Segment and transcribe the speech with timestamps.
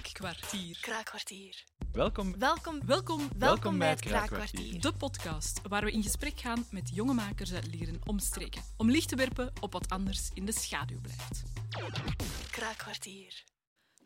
[0.00, 0.78] Kraakkwartier.
[0.80, 1.64] Kraakkwartier.
[1.92, 2.38] Welkom.
[2.38, 4.50] Welkom, Welkom, welkom bij het Kraakkwartier.
[4.50, 4.80] Kraakkwartier.
[4.80, 8.62] de podcast waar we in gesprek gaan met jonge makers uit leren omstreken.
[8.76, 11.42] Om licht te werpen op wat anders in de schaduw blijft.
[12.50, 13.44] Kraakkwartier.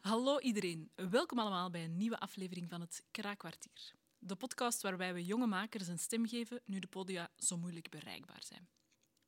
[0.00, 3.95] Hallo iedereen, welkom allemaal bij een nieuwe aflevering van het Kraakkwartier.
[4.18, 8.42] De podcast waarbij we jonge makers een stem geven nu de podia zo moeilijk bereikbaar
[8.42, 8.68] zijn.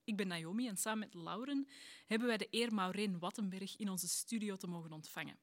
[0.04, 1.68] Ik ben Naomi en samen met Lauren
[2.06, 5.38] hebben wij de eer Maureen Wattenberg in onze studio te mogen ontvangen.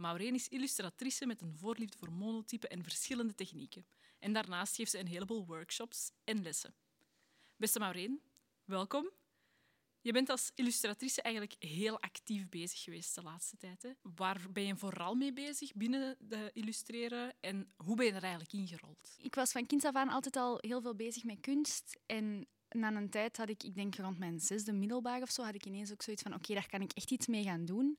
[0.00, 3.86] Maureen is illustratrice met een voorliefde voor monotypen en verschillende technieken.
[4.18, 6.74] En daarnaast geeft ze een heleboel workshops en lessen.
[7.56, 8.20] Beste Maureen,
[8.64, 9.10] welkom.
[10.00, 13.82] Je bent als illustratrice eigenlijk heel actief bezig geweest de laatste tijd.
[13.82, 13.90] Hè?
[14.02, 18.52] Waar ben je vooral mee bezig binnen de illustreren en hoe ben je er eigenlijk
[18.52, 19.14] ingerold?
[19.18, 21.98] Ik was van kinds af aan altijd al heel veel bezig met kunst.
[22.06, 25.54] En na een tijd had ik, ik denk rond mijn zesde middelbaar of zo, had
[25.54, 27.98] ik ineens ook zoiets van oké, daar kan ik echt iets mee gaan doen.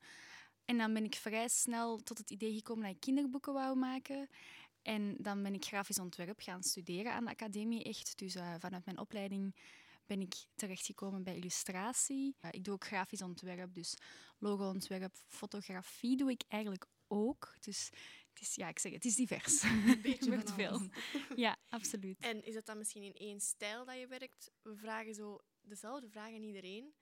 [0.72, 4.28] En dan ben ik vrij snel tot het idee gekomen dat ik kinderboeken wou maken.
[4.82, 8.18] En dan ben ik grafisch ontwerp gaan studeren aan de academie echt.
[8.18, 9.56] Dus eh, vanuit mijn opleiding
[10.06, 12.36] ben ik terechtgekomen bij illustratie.
[12.40, 13.96] Eh, ik doe ook grafisch ontwerp, dus
[14.38, 17.54] logoontwerp, fotografie doe ik eigenlijk ook.
[17.60, 17.90] Dus
[18.28, 19.60] het is, ja, ik zeg het, is divers.
[20.02, 20.88] beetje Er wordt van veel.
[21.44, 22.20] Ja, absoluut.
[22.20, 24.50] En is dat dan misschien in één stijl dat je werkt?
[24.62, 26.94] We vragen zo dezelfde vraag aan iedereen.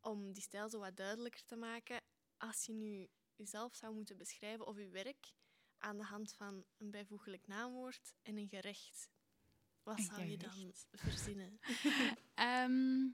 [0.00, 2.00] Om die stijl zo wat duidelijker te maken.
[2.38, 5.32] Als je nu jezelf zou moeten beschrijven of je werk
[5.78, 9.10] aan de hand van een bijvoeglijk naamwoord en een gerecht.
[9.82, 10.72] Wat zou je dan
[11.04, 11.58] verzinnen?
[12.34, 13.04] Ehm,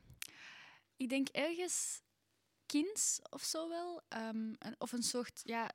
[0.96, 2.02] ik denk ergens
[2.66, 4.02] kinds of zo wel.
[4.08, 5.70] Ehm, of een soort ja,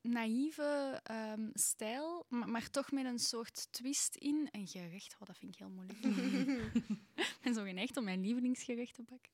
[0.00, 4.48] naïeve ehm, stijl, maar, maar toch met een soort twist in.
[4.50, 5.98] Een gerecht, oh, dat vind ik heel moeilijk.
[7.14, 9.32] ik ben zo geneigd om mijn lievelingsgerecht te bakken.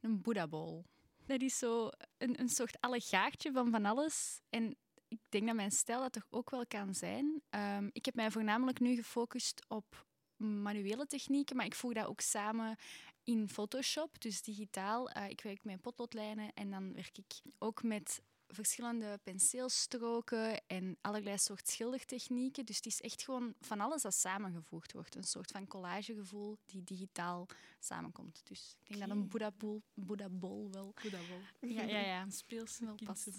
[0.00, 0.84] Een boeddha-bol.
[1.26, 4.40] Dat is zo een, een soort allegaartje van van alles.
[4.48, 4.76] En
[5.08, 7.42] ik denk dat mijn stijl dat toch ook wel kan zijn.
[7.50, 10.06] Ehm, ik heb mij voornamelijk nu gefocust op
[10.36, 12.76] manuele technieken, maar ik voeg dat ook samen
[13.24, 15.10] in Photoshop, dus digitaal.
[15.10, 21.38] Eh, ik werk met potloodlijnen en dan werk ik ook met verschillende penseelstroken en allerlei
[21.38, 22.64] soort schildertechnieken.
[22.64, 25.14] Dus het is echt gewoon van alles dat samengevoegd wordt.
[25.14, 27.46] Een soort van collagegevoel die digitaal
[27.80, 28.40] samenkomt.
[28.44, 30.94] Dus ik denk dat een boeddha-bol boeddha-bol wel...
[31.02, 31.40] Boedabol.
[31.60, 32.22] Ja, ja, ja.
[32.26, 33.32] Een speelse Wel kindse.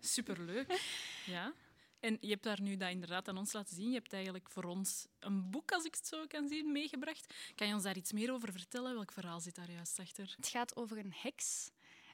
[0.00, 0.80] Superleuk.
[1.26, 1.54] Ja.
[2.00, 3.88] En je hebt daar nu dat inderdaad aan ons laten zien.
[3.88, 7.34] Je hebt eigenlijk voor ons een boek, als ik het zo kan zien, meegebracht.
[7.54, 8.94] Kan je ons daar iets meer over vertellen?
[8.94, 10.34] Welk verhaal zit daar juist achter?
[10.36, 11.70] Het gaat over een heks,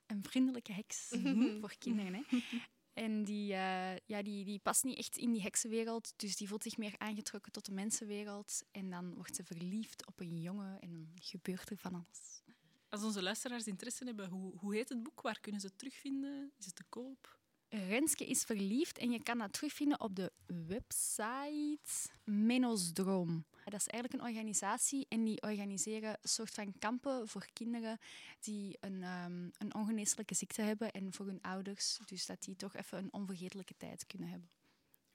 [0.06, 1.08] een vriendelijke heks
[1.60, 2.14] voor kinderen.
[2.14, 2.38] Hè.
[2.92, 6.62] En die, eh, ja, die, die past niet echt in die heksenwereld, dus die voelt
[6.62, 8.62] zich meer aangetrokken tot de mensenwereld.
[8.70, 12.42] En dan wordt ze verliefd op een jongen en dan gebeurt er van alles.
[12.88, 15.20] Als onze luisteraars interesse hebben, hoe, hoe heet het boek?
[15.20, 16.52] Waar kunnen ze het terugvinden?
[16.58, 17.38] Is het te koop?
[17.68, 23.46] Renske is verliefd en je kan dat terugvinden op de website Menosdroom.
[23.70, 27.98] Dat is eigenlijk een organisatie en die organiseren soort van kampen voor kinderen
[28.40, 31.98] die een, ehm, een ongeneeslijke ziekte hebben en voor hun ouders.
[32.06, 34.50] Dus dat die toch even een onvergetelijke tijd kunnen hebben.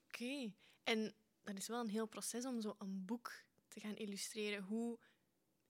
[0.07, 0.51] Oké.
[0.83, 4.63] En dat is wel een heel proces om zo een boek te gaan illustreren.
[4.63, 4.99] Hoe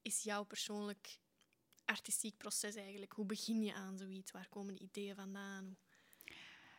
[0.02, 1.20] is jouw persoonlijk
[1.86, 3.12] artistiek proces eigenlijk?
[3.12, 4.32] Hoe begin je aan zoiets?
[4.32, 5.78] Waar komen de ideeën vandaan?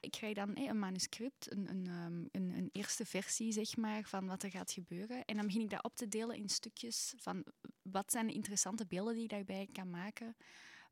[0.00, 4.26] Ik krijg dan een manuscript, een, een, ehm, een, een eerste versie zeg maar, van
[4.26, 5.24] wat er gaat gebeuren.
[5.24, 7.44] En dan begin ik dat op te delen in stukjes van
[7.82, 10.36] wat zijn de interessante beelden die ik daarbij kan maken.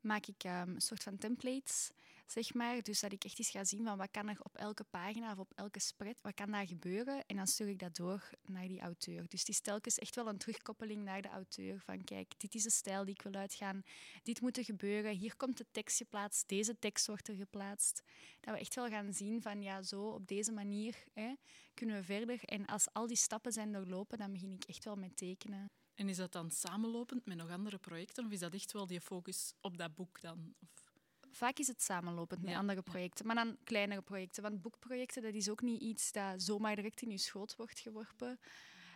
[0.01, 1.91] Maak ik ehm, een soort van templates,
[2.31, 2.81] zeg maar.
[2.81, 5.37] Dus dat ik echt eens ga zien van wat kan er op elke pagina of
[5.37, 7.25] op elke spread, wat kan daar gebeuren.
[7.25, 9.27] En dan stuur ik dat door naar die auteur.
[9.27, 11.79] Dus het is telkens echt wel een terugkoppeling naar de auteur.
[11.79, 13.83] Van kijk, dit is de stijl die ik wil uitgaan.
[14.23, 15.15] Dit moet er gebeuren.
[15.15, 16.47] Hier komt de tekst geplaatst.
[16.47, 18.03] Deze tekst wordt er geplaatst
[18.39, 21.33] dat we echt wel gaan zien van ja, zo op deze manier hè,
[21.73, 22.43] kunnen we verder.
[22.43, 25.71] En als al die stappen zijn doorlopen, dan begin ik echt wel met tekenen.
[25.95, 28.25] En is dat dan samenlopend met nog andere projecten?
[28.25, 30.53] Of is dat echt wel die focus op dat boek dan?
[30.59, 30.88] Of...
[31.31, 32.91] Vaak is het samenlopend met Ja, andere ja.
[32.91, 34.43] projecten, maar dan kleinere projecten.
[34.43, 38.39] Want boekprojecten, dat is ook niet iets dat zomaar direct in je schoot wordt geworpen.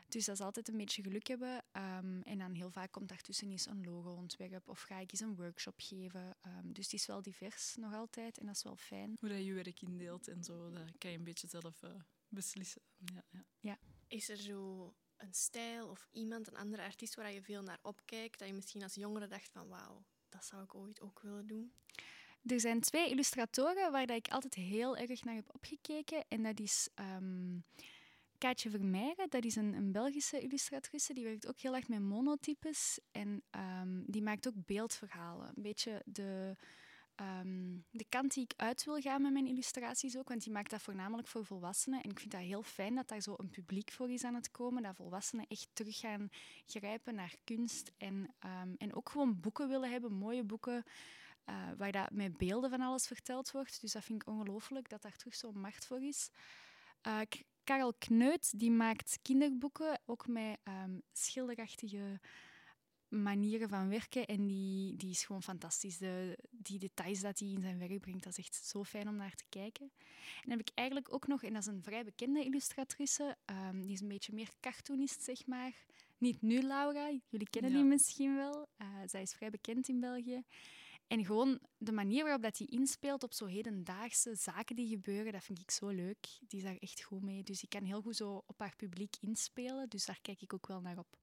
[0.07, 1.63] Dus dat is altijd een beetje geluk hebben.
[1.71, 5.35] Ehm, en dan heel vaak komt daartussen eens een logo-ontwerp of ga ik eens een
[5.35, 6.37] workshop geven.
[6.41, 9.15] Ehm, dus het is wel divers nog altijd en dat is wel fijn.
[9.19, 11.89] Hoe dat je je werk indeelt en zo, dat kan je een beetje zelf eh,
[12.27, 12.81] beslissen.
[13.13, 13.77] Ja, ja.
[14.07, 18.39] Is er zo een stijl of iemand, een andere artiest waar je veel naar opkijkt,
[18.39, 21.73] dat je misschien als jongere dacht van wauw, dat zou ik ooit ook willen doen?
[22.45, 26.25] Er zijn twee illustratoren waar dat ik altijd heel erg naar heb opgekeken.
[26.27, 27.57] En dat is ehm
[28.43, 29.29] Kaatje Vermeijren.
[29.29, 31.13] Dat is een, een Belgische illustratrice.
[31.13, 32.99] Die werkt ook heel erg met monotypes.
[33.11, 35.47] En ehm, die maakt ook beeldverhalen.
[35.55, 36.55] Een beetje de
[37.15, 40.69] ehm, de kant die ik uit wil gaan met mijn illustraties ook, want die maakt
[40.69, 42.01] dat voornamelijk voor volwassenen.
[42.01, 44.51] En ik vind dat heel fijn dat daar zo een publiek voor is aan het
[44.51, 46.29] komen, dat volwassenen echt terug gaan
[46.65, 48.35] grijpen naar kunst en,
[48.77, 50.83] en ook gewoon boeken willen hebben, mooie boeken,
[51.49, 53.81] uh, waar dat met beelden van alles verteld wordt.
[53.81, 56.29] Dus dat vind ik ongelooflijk dat daar terug zo'n markt voor is.
[57.07, 57.19] Uh,
[57.63, 62.19] Karel Kneut die maakt kinderboeken, ook met um, schilderachtige
[63.07, 64.25] manieren van werken.
[64.25, 65.97] En die, die is gewoon fantastisch.
[65.97, 69.15] De, die details dat hij in zijn werk brengt, dat is echt zo fijn om
[69.15, 69.91] naar te kijken.
[69.97, 73.81] En dan heb ik eigenlijk ook nog, en dat is een vrij bekende illustratrice, um,
[73.81, 75.85] die is een beetje meer cartoonist, zeg maar.
[76.17, 77.77] Niet nu, Laura, jullie kennen ja.
[77.77, 78.67] die misschien wel.
[78.77, 80.43] Uh, zij is vrij bekend in België.
[81.07, 85.43] En gewoon de manier waarop dat hij inspeelt op zo hedendaagse zaken die gebeuren, dat
[85.43, 86.27] vind ik zo leuk.
[86.47, 87.43] Die is daar echt goed mee.
[87.43, 89.89] Dus ik kan heel goed zo op haar publiek inspelen.
[89.89, 91.17] Dus daar kijk ik ook wel naar op.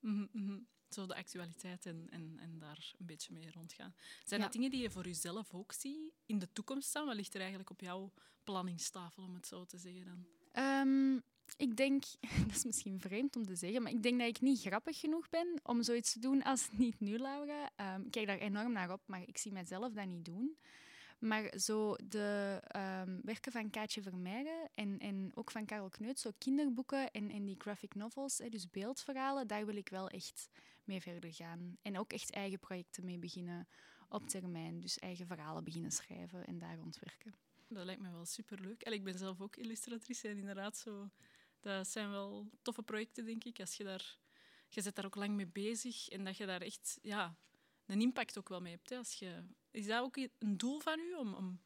[0.00, 0.66] Mm -hmm.
[0.88, 3.94] Zo de actualiteit en, en, en daar een beetje mee rondgaan.
[4.24, 4.46] Zijn ja.
[4.46, 7.06] dat dingen die je voor jezelf ook ziet in de toekomst staan?
[7.06, 8.12] Wat ligt er eigenlijk op jouw
[8.44, 10.26] planningstafel, om het zo te zeggen dan?
[10.64, 11.22] Um,
[11.56, 12.04] ik denk,
[12.46, 15.28] dat is misschien vreemd om te zeggen, maar ik denk dat ik niet grappig genoeg
[15.28, 17.70] ben om zoiets te doen als niet nu, Laura.
[17.94, 20.56] Um, ik kijk daar enorm naar op, maar ik zie mezelf dat niet doen.
[21.18, 26.30] Maar zo de um, werken van Kaatje Vermeijren en, en ook van Karel Kneut, zo
[26.38, 30.48] kinderboeken en, en die graphic novels, hè, dus beeldverhalen, daar wil ik wel echt
[30.84, 31.76] mee verder gaan.
[31.82, 33.68] En ook echt eigen projecten mee beginnen
[34.08, 34.80] op termijn.
[34.80, 37.34] Dus eigen verhalen beginnen schrijven en daar rondwerken.
[37.68, 38.82] Dat lijkt me wel superleuk.
[38.82, 41.10] En ik ben zelf ook illustratrice en inderdaad zo...
[41.62, 43.60] Dat zijn wel toffe projecten, denk ik.
[43.60, 44.18] Als je daar...
[44.68, 47.36] Je zit daar ook lang mee bezig en dat je daar echt ja,
[47.86, 48.90] een impact ook wel mee hebt.
[48.90, 48.96] Hè.
[48.96, 51.60] Als je, is dat ook een doel van u, om, om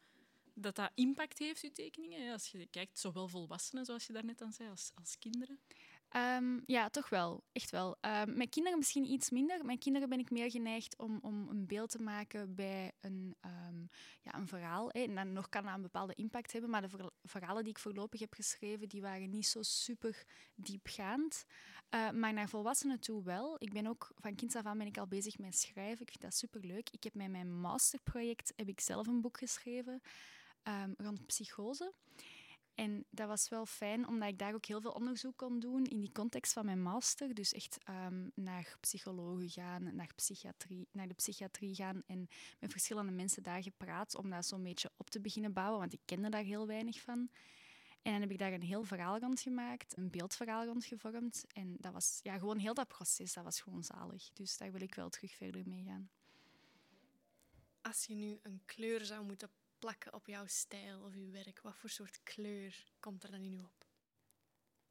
[0.53, 2.31] dat dat impact heeft, uw tekeningen?
[2.31, 5.59] Als je kijkt, zowel volwassenen, zoals je daarnet aan zei, als, als kinderen?
[6.15, 7.43] Um, ja, toch wel.
[7.51, 7.97] Echt wel.
[8.01, 9.65] Um, met kinderen misschien iets minder.
[9.65, 13.89] Met kinderen ben ik meer geneigd om, om een beeld te maken bij een, um,
[14.21, 14.89] ja, een verhaal.
[14.91, 15.01] Hè.
[15.01, 18.19] En dan nog kan dat een bepaalde impact hebben, maar de verhalen die ik voorlopig
[18.19, 20.23] heb geschreven, die waren niet zo super
[20.55, 21.45] diepgaand.
[21.89, 23.55] Uh, maar naar volwassenen toe wel.
[23.57, 26.01] Ik ben ook van kinds af aan ben ik al bezig met schrijven.
[26.01, 26.89] Ik vind dat super leuk.
[26.89, 30.01] Ik heb met mijn masterproject heb ik zelf een boek geschreven
[30.97, 31.93] rond psychose.
[32.77, 35.99] En dat was wel fijn, omdat ik daar ook heel veel onderzoek kon doen in
[35.99, 37.33] die context van mijn master.
[37.33, 42.27] Dus echt um, naar psychologen gaan, naar, psychiatrie, naar de psychiatrie gaan en
[42.59, 45.99] met verschillende mensen daar gepraat om dat zo'n beetje op te beginnen bouwen, want ik
[46.05, 47.29] kende daar heel weinig van.
[48.01, 51.45] En dan heb ik daar een heel verhaal rond gemaakt, een beeldverhaal rond gevormd.
[51.53, 54.29] En dat was ja, gewoon heel dat proces, dat was gewoon zalig.
[54.33, 56.09] Dus daar wil ik wel terug verder mee gaan.
[57.81, 61.61] Als je nu een kleur zou moeten plakken op jouw stijl of je werk?
[61.61, 63.85] Wat voor soort kleur komt er dan in u op?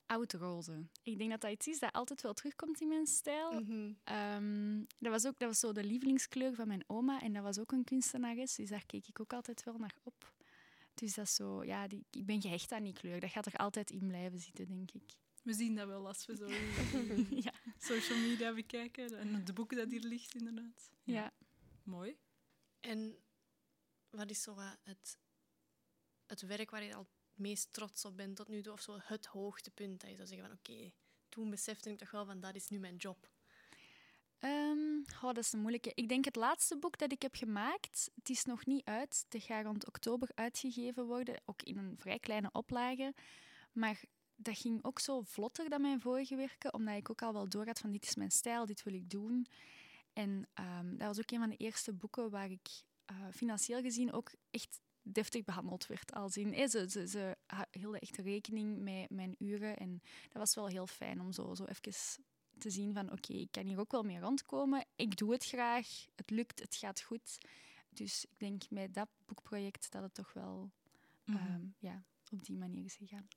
[0.06, 0.86] Oudroze.
[1.02, 3.52] Ik denk dat dat iets is dat altijd wel terugkomt in mijn stijl.
[3.52, 4.16] Mm -hmm.
[4.16, 7.58] um, dat, was ook, dat was zo de lievelingskleur van mijn oma en dat was
[7.58, 10.34] ook een kunstenares, dus daar keek ik ook altijd wel naar op.
[10.94, 13.20] Dus dat is zo, ja, die, ik ben gehecht aan die kleur.
[13.20, 15.14] Dat gaat er altijd in blijven zitten, denk ik.
[15.42, 16.46] We zien dat wel als we zo
[17.46, 17.52] ja.
[17.78, 20.90] social media bekijken en de boeken dat hier ligt, inderdaad.
[21.02, 21.14] Ja.
[21.14, 21.32] ja.
[21.82, 22.16] Mooi.
[22.80, 23.16] En
[24.16, 25.18] wat is zo het,
[26.26, 28.72] het werk waar je al het meest trots op bent tot nu toe?
[28.72, 30.92] Of zo het hoogtepunt dat je zou zeggen van oké,
[31.28, 33.28] toen besefte ik toch wel van dat is nu mijn job.
[34.40, 35.92] Um, dat is een moeilijke.
[35.94, 39.26] Ik denk het laatste boek dat ik heb gemaakt, het is nog niet uit.
[39.28, 43.14] Het gaat rond oktober uitgegeven worden, ook in een vrij kleine oplage.
[43.72, 44.00] Maar
[44.36, 47.66] dat ging ook zo vlotter dan mijn vorige werken, omdat ik ook al wel door
[47.66, 49.46] had van dit is mijn stijl, dit wil ik doen.
[50.12, 52.68] En um, dat was ook een van de eerste boeken waar ik
[53.10, 56.12] uh, financieel gezien ook echt deftig behandeld werd.
[56.12, 57.36] Als in, ze, ze, ze
[57.70, 59.76] hielden echt rekening met mijn uren.
[59.76, 61.92] En dat was wel heel fijn om zo, zo even
[62.58, 64.84] te zien van oké, okay, ik kan hier ook wel mee rondkomen.
[64.96, 66.06] Ik doe het graag.
[66.14, 67.38] Het lukt, het gaat goed.
[67.88, 70.70] Dus ik denk met dat boekproject dat het toch wel
[71.24, 71.54] mm -hmm.
[71.54, 73.28] um, ja, op die manier is gegaan.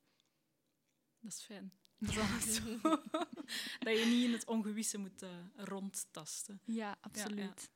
[1.19, 1.71] Dat is fijn.
[1.99, 2.79] Dat, is zo.
[3.85, 6.61] dat je niet in het ongewisse moet uh, rondtasten.
[6.65, 7.71] Ja, absoluut.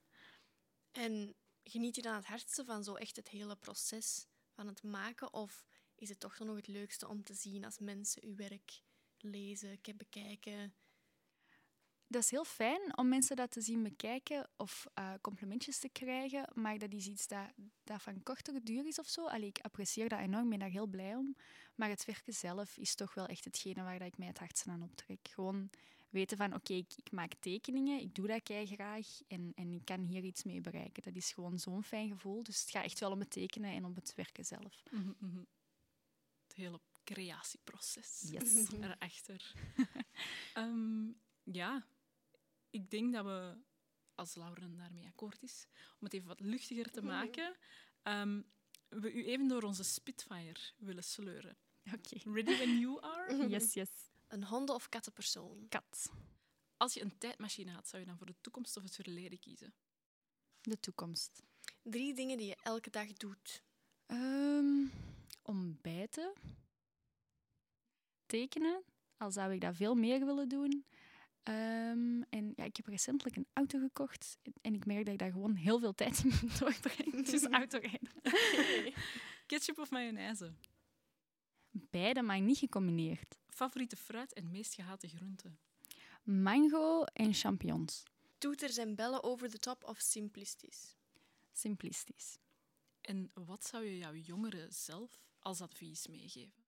[0.92, 1.04] Ja, ja.
[1.04, 5.34] En geniet je dan het hardste van zo echt het hele proces van het maken?
[5.34, 5.66] Of
[5.96, 8.82] is het toch nog het leukste om te zien als mensen uw werk
[9.18, 10.74] lezen, bekijken?
[12.08, 16.50] Dat is heel fijn om mensen dat te zien bekijken of uh, complimentjes te krijgen,
[16.54, 17.48] maar dat is iets dat,
[17.84, 19.26] dat van kortere duur is of zo.
[19.26, 21.36] Allee, ik apprecieer dat enorm, ben daar heel blij om.
[21.76, 24.84] Maar het werken zelf is toch wel echt hetgene waar ik mij het hardst aan
[24.84, 25.28] optrek.
[25.30, 25.70] Gewoon
[26.14, 29.86] weten van oké, ik, ik, maak tekeningen, ik doe dat kei graag en, en ik
[29.86, 31.04] kan hier iets mee bereiken.
[31.04, 32.44] Dat is gewoon zo'n fijn gevoel.
[32.44, 34.84] Dus het gaat echt wel om het tekenen en om het werken zelf.
[34.92, 35.48] Mm -hmm.
[36.48, 38.72] Het hele creatieproces yes.
[38.82, 39.54] erachter.
[40.58, 41.22] um,
[41.62, 41.88] ja,
[42.70, 43.58] ik denk dat we
[44.16, 45.68] als Lauren daarmee akkoord is,
[46.00, 47.56] om het even wat luchtiger te maken,
[48.02, 48.42] ehm,
[48.90, 51.58] we u even door onze Spitfire willen sleuren.
[51.94, 52.32] Oké.
[52.32, 53.48] Ready when you are?
[53.48, 53.90] Yes, yes.
[54.34, 55.66] Een honden- of kattenpersoon?
[55.70, 56.12] Kat.
[56.78, 59.74] Als je een tijdmachine had, zou je dan voor de toekomst of het verleden kiezen?
[60.62, 61.44] De toekomst.
[61.82, 63.64] Drie dingen die je elke dag doet.
[64.06, 64.86] Ehm,
[65.42, 66.34] ontbijten.
[68.26, 68.84] Tekenen.
[69.18, 70.86] Al zou ik dat veel meer willen doen.
[71.44, 74.38] Ehm, en ja, ik heb recentelijk een auto gekocht.
[74.62, 77.24] En ik merk dat ik daar gewoon heel veel tijd in moet doorbrengen.
[77.32, 78.12] Dus autorijden.
[79.46, 80.54] Ketchup of mayonaise?
[81.70, 83.42] Beide, maar niet gecombineerd.
[83.54, 85.52] Favoriete fruit en meest gehate groente?
[86.24, 88.04] Mango en champignons.
[88.38, 90.96] Toeters en bellen over de top of simplistisch?
[91.52, 92.38] Simplistisch.
[93.02, 96.64] En wat zou je jouw jongere zelf als advies meegeven?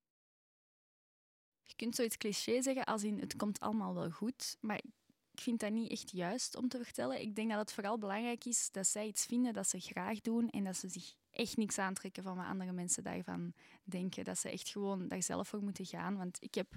[1.63, 4.91] Je kunt zoiets cliché zeggen als in het komt allemaal wel goed, maar ik
[5.39, 7.21] vind dat niet echt juist om te vertellen.
[7.21, 10.49] Ik denk dat het vooral belangrijk is dat zij iets vinden dat ze graag doen
[10.49, 14.23] en dat ze zich echt niks aantrekken van wat andere mensen daarvan denken.
[14.23, 16.17] Dat ze echt gewoon daar zelf voor moeten gaan.
[16.17, 16.67] Want ik heb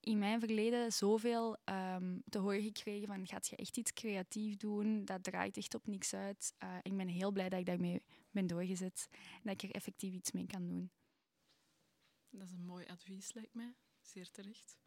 [0.00, 5.04] in mijn verleden zoveel ehm, te horen gekregen van gaat je echt iets creatief doen?
[5.04, 6.54] Dat draait echt op niks uit.
[6.62, 10.12] Uh, ik ben heel blij dat ik daarmee ben doorgezet en dat ik er effectief
[10.12, 10.90] iets mee kan doen.
[12.30, 13.74] Dat is een mooi advies, lijkt mij.
[14.00, 14.78] Zeer terecht.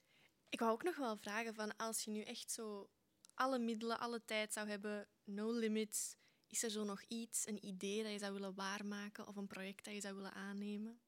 [0.49, 2.89] Ik wou ook nog wel vragen van als je nu echt zo
[3.33, 6.15] alle middelen, alle tijd zou hebben, no limits,
[6.47, 9.85] is er zo nog iets, een idee dat je zou willen waarmaken of een project
[9.85, 10.99] dat je zou willen aannemen?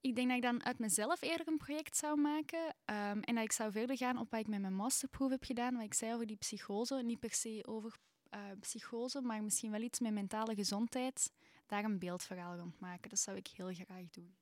[0.00, 3.44] Ik denk dat ik dan uit mezelf eerder een project zou maken um, en dat
[3.44, 6.14] ik zou verder gaan op wat ik met mijn masterproef heb gedaan, wat ik zei
[6.14, 6.94] over die psychose.
[6.94, 7.96] Niet per se over
[8.34, 11.32] uh, psychose, maar misschien wel iets met mentale gezondheid.
[11.66, 13.10] Daar een beeldverhaal rond maken.
[13.10, 14.36] Dat zou ik heel graag doen.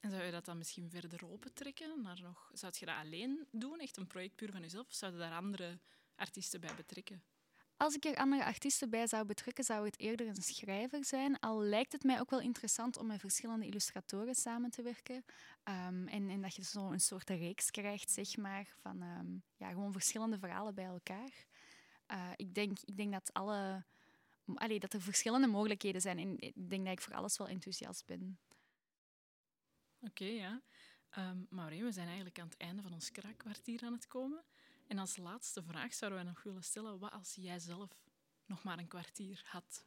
[0.00, 2.02] En zou je dat dan misschien verder opentrekken?
[2.02, 4.86] Naar nog, zou je dat alleen doen, echt een project puur van jezelf?
[4.86, 5.78] Of zouden daar andere
[6.16, 7.22] artiesten bij betrekken?
[7.76, 11.40] Als ik er andere artiesten bij zou betrekken, zou het eerder een schrijver zijn.
[11.40, 15.14] Al lijkt het mij ook wel interessant om met verschillende illustratoren samen te werken.
[15.64, 19.68] Um, en, en, dat je zo een soort reeks krijgt, zeg maar, van um, ja,
[19.68, 21.46] gewoon verschillende verhalen bij elkaar.
[22.12, 23.84] Uh, ik, denk, ik denk dat, alle,
[24.54, 26.18] allee, dat er verschillende mogelijkheden zijn.
[26.18, 28.38] En ik denk dat ik voor alles wel enthousiast ben.
[30.00, 30.62] Oké, okay, ja.
[31.18, 34.44] Um, Maureen, we zijn eigenlijk aan het einde van ons kraakkwartier aan het komen.
[34.86, 37.90] En als laatste vraag zouden wij nog willen stellen, wat als jij zelf
[38.46, 39.84] nog maar een kwartier had?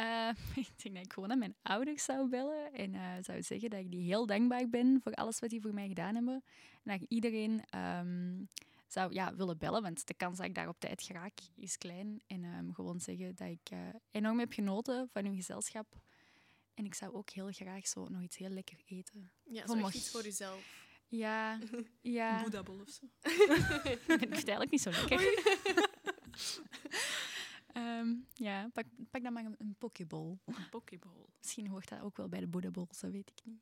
[0.00, 0.28] Uh,
[0.66, 3.80] ik denk dat ik gewoon aan mijn ouders zou bellen en uh, zou zeggen dat
[3.80, 6.44] ik die heel dankbaar ben voor alles wat die voor mij gedaan hebben.
[6.82, 8.48] En dat ik iedereen um,
[8.86, 12.22] zou ja, willen bellen, want de kans dat ik daar op tijd geraak is klein.
[12.26, 13.78] En um, gewoon zeggen dat ik uh,
[14.10, 15.86] enorm heb genoten van uw gezelschap.
[16.74, 19.30] En ik zou ook heel graag zo nog iets heel lekker eten.
[19.44, 20.85] Ja, zo iets voor jezelf.
[21.08, 21.58] Ja,
[22.00, 22.36] ja.
[22.36, 23.04] Een boedabol of zo.
[23.92, 25.20] ik vind het eigenlijk niet zo lekker.
[27.76, 30.38] um, ja, pak, pak dan maar een, een pokeball.
[30.44, 31.26] Een pokeball.
[31.38, 33.60] Misschien hoort dat ook wel bij de boedabol, dat weet ik niet.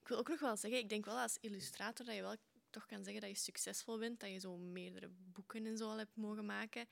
[0.00, 2.36] Ik wil ook nog wel zeggen, ik denk wel als illustrator dat je wel
[2.70, 5.98] toch kan zeggen dat je succesvol bent, dat je zo meerdere boeken en zo al
[5.98, 6.86] hebt mogen maken.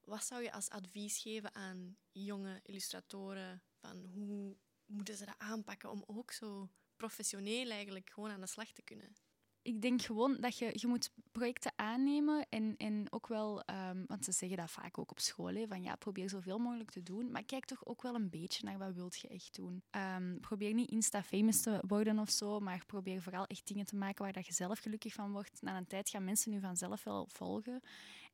[0.00, 3.62] Wat zou je als advies geven aan jonge illustratoren?
[3.80, 4.56] Van hoe
[4.86, 9.16] moeten ze dat aanpakken om ook zo professioneel eigenlijk gewoon aan de slag te kunnen?
[9.62, 14.24] Ik denk gewoon dat je, je moet projecten aannemen en, en ook wel, um, want
[14.24, 17.30] ze zeggen dat vaak ook op school, hè, van ja, probeer zoveel mogelijk te doen,
[17.30, 19.82] maar kijk toch ook wel een beetje naar wat wilt je echt doen.
[19.90, 24.24] Um, probeer niet Insta-famous te worden of zo, maar probeer vooral echt dingen te maken
[24.24, 25.62] waar dat je zelf gelukkig van wordt.
[25.62, 27.80] Na een tijd gaan mensen nu vanzelf wel volgen.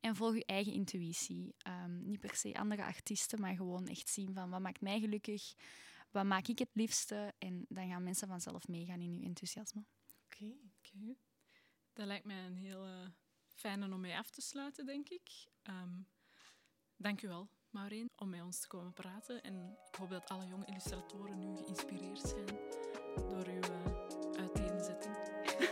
[0.00, 1.54] En volg je eigen intuïtie.
[1.84, 5.54] Um, niet per se andere artiesten, maar gewoon echt zien van wat maakt mij gelukkig
[6.12, 7.34] wat maak ik het liefste?
[7.38, 9.84] En dan gaan mensen vanzelf meegaan in uw enthousiasme.
[10.24, 10.56] Oké, okay.
[10.78, 11.16] okay.
[11.92, 13.06] dat lijkt mij een heel uh,
[13.48, 15.30] fijne om mee af te sluiten, denk ik.
[15.62, 16.06] Um,
[16.96, 19.42] dank u wel, Maureen, om met ons te komen praten.
[19.42, 22.46] En ik hoop dat alle jonge illustratoren nu geïnspireerd zijn
[23.16, 25.16] door uw uh, uiteenzetting.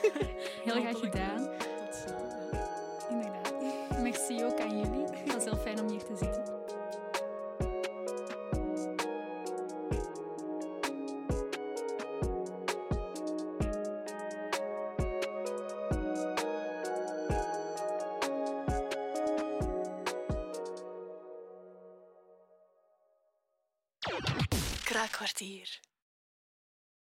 [0.65, 1.69] heel graag gedaan.
[3.11, 4.01] Inderdaad.
[4.03, 5.07] Merci ook aan jullie.
[5.07, 6.40] Het was heel fijn om hier te zitten.
[25.41, 25.90] Kraakkwartier.